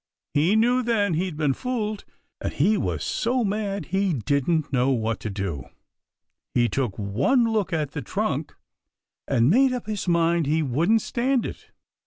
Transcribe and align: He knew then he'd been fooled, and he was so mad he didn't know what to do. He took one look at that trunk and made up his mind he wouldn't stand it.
He 0.33 0.55
knew 0.55 0.81
then 0.81 1.13
he'd 1.13 1.37
been 1.37 1.53
fooled, 1.53 2.05
and 2.43 2.51
he 2.51 2.75
was 2.75 3.03
so 3.03 3.43
mad 3.43 3.89
he 3.93 4.13
didn't 4.15 4.73
know 4.73 4.89
what 4.89 5.19
to 5.19 5.29
do. 5.29 5.65
He 6.55 6.67
took 6.69 6.97
one 6.97 7.43
look 7.43 7.71
at 7.71 7.91
that 7.91 8.05
trunk 8.07 8.55
and 9.27 9.47
made 9.51 9.73
up 9.73 9.85
his 9.85 10.07
mind 10.07 10.47
he 10.47 10.63
wouldn't 10.63 11.03
stand 11.03 11.45
it. 11.45 11.67